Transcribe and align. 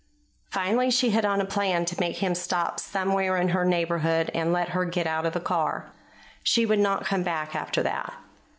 Finally 0.49 0.89
she 0.89 1.11
hit 1.11 1.23
on 1.23 1.39
a 1.39 1.45
plan 1.45 1.85
to 1.85 1.99
make 1.99 2.17
him 2.17 2.33
stop 2.33 2.79
somewhere 2.79 3.37
in 3.37 3.49
her 3.49 3.63
neighborhood 3.63 4.31
and 4.33 4.51
let 4.51 4.69
her 4.69 4.83
get 4.83 5.05
out 5.05 5.27
of 5.27 5.33
the 5.33 5.39
car. 5.39 5.91
She 6.41 6.65
would 6.65 6.79
not 6.79 7.05
come 7.05 7.21
back 7.21 7.53
after 7.55 7.83
that. 7.83 8.11